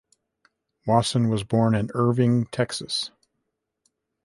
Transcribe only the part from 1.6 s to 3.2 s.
in Irving, Texas.